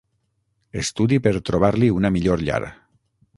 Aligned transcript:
Estudi 0.83 1.19
per 1.27 1.33
trobar-li 1.51 1.91
una 1.99 2.13
millor 2.17 2.45
llar. 2.49 2.61